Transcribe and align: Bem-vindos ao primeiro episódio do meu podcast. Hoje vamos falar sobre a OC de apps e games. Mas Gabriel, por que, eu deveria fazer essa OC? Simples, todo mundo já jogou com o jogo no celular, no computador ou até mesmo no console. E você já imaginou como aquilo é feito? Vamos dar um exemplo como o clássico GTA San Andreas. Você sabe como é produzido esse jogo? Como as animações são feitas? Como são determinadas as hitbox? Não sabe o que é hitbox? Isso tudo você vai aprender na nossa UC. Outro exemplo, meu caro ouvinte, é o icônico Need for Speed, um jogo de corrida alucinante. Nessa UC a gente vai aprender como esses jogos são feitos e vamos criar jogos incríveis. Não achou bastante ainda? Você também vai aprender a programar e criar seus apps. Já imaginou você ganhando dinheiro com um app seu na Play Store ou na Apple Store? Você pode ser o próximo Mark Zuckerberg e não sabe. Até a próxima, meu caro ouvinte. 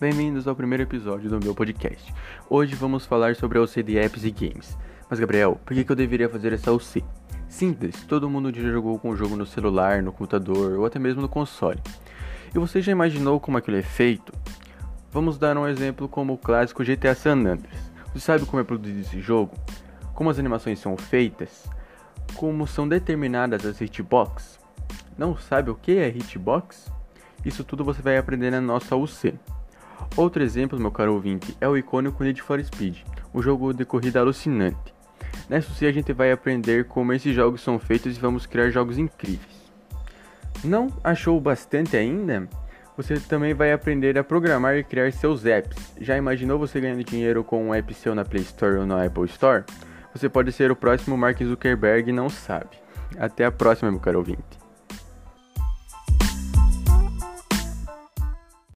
Bem-vindos 0.00 0.48
ao 0.48 0.56
primeiro 0.56 0.82
episódio 0.82 1.30
do 1.30 1.38
meu 1.38 1.54
podcast. 1.54 2.12
Hoje 2.50 2.74
vamos 2.74 3.06
falar 3.06 3.36
sobre 3.36 3.58
a 3.58 3.62
OC 3.62 3.80
de 3.84 3.96
apps 3.96 4.24
e 4.24 4.30
games. 4.32 4.76
Mas 5.08 5.20
Gabriel, 5.20 5.60
por 5.64 5.72
que, 5.72 5.88
eu 5.88 5.94
deveria 5.94 6.28
fazer 6.28 6.52
essa 6.52 6.72
OC? 6.72 7.04
Simples, 7.48 8.02
todo 8.02 8.28
mundo 8.28 8.52
já 8.52 8.72
jogou 8.72 8.98
com 8.98 9.10
o 9.10 9.16
jogo 9.16 9.36
no 9.36 9.46
celular, 9.46 10.02
no 10.02 10.10
computador 10.10 10.80
ou 10.80 10.84
até 10.84 10.98
mesmo 10.98 11.22
no 11.22 11.28
console. 11.28 11.80
E 12.52 12.58
você 12.58 12.82
já 12.82 12.90
imaginou 12.90 13.38
como 13.38 13.56
aquilo 13.56 13.76
é 13.76 13.82
feito? 13.82 14.32
Vamos 15.12 15.38
dar 15.38 15.56
um 15.56 15.68
exemplo 15.68 16.08
como 16.08 16.32
o 16.32 16.38
clássico 16.38 16.82
GTA 16.82 17.14
San 17.14 17.46
Andreas. 17.46 17.92
Você 18.12 18.18
sabe 18.18 18.46
como 18.46 18.60
é 18.60 18.64
produzido 18.64 19.00
esse 19.00 19.20
jogo? 19.20 19.54
Como 20.12 20.28
as 20.28 20.40
animações 20.40 20.80
são 20.80 20.96
feitas? 20.96 21.70
Como 22.34 22.66
são 22.66 22.88
determinadas 22.88 23.64
as 23.64 23.80
hitbox? 23.80 24.58
Não 25.16 25.36
sabe 25.36 25.70
o 25.70 25.76
que 25.76 25.98
é 25.98 26.08
hitbox? 26.08 26.92
Isso 27.44 27.62
tudo 27.62 27.84
você 27.84 28.02
vai 28.02 28.18
aprender 28.18 28.50
na 28.50 28.60
nossa 28.60 28.96
UC. 28.96 29.38
Outro 30.16 30.42
exemplo, 30.44 30.78
meu 30.78 30.92
caro 30.92 31.12
ouvinte, 31.12 31.56
é 31.60 31.68
o 31.68 31.76
icônico 31.76 32.22
Need 32.22 32.40
for 32.40 32.62
Speed, 32.62 32.98
um 33.34 33.42
jogo 33.42 33.72
de 33.72 33.84
corrida 33.84 34.20
alucinante. 34.20 34.94
Nessa 35.48 35.72
UC 35.72 35.86
a 35.86 35.92
gente 35.92 36.12
vai 36.12 36.30
aprender 36.30 36.84
como 36.84 37.12
esses 37.12 37.34
jogos 37.34 37.60
são 37.60 37.80
feitos 37.80 38.16
e 38.16 38.20
vamos 38.20 38.46
criar 38.46 38.70
jogos 38.70 38.96
incríveis. 38.96 39.72
Não 40.62 40.88
achou 41.02 41.40
bastante 41.40 41.96
ainda? 41.96 42.48
Você 42.96 43.18
também 43.18 43.54
vai 43.54 43.72
aprender 43.72 44.16
a 44.16 44.22
programar 44.22 44.76
e 44.76 44.84
criar 44.84 45.12
seus 45.12 45.44
apps. 45.44 45.92
Já 46.00 46.16
imaginou 46.16 46.60
você 46.60 46.80
ganhando 46.80 47.02
dinheiro 47.02 47.42
com 47.42 47.66
um 47.66 47.74
app 47.74 47.92
seu 47.92 48.14
na 48.14 48.24
Play 48.24 48.42
Store 48.42 48.76
ou 48.76 48.86
na 48.86 49.04
Apple 49.04 49.24
Store? 49.24 49.64
Você 50.14 50.28
pode 50.28 50.52
ser 50.52 50.70
o 50.70 50.76
próximo 50.76 51.16
Mark 51.16 51.42
Zuckerberg 51.42 52.08
e 52.08 52.12
não 52.12 52.30
sabe. 52.30 52.70
Até 53.18 53.44
a 53.44 53.50
próxima, 53.50 53.90
meu 53.90 53.98
caro 53.98 54.18
ouvinte. 54.18 54.63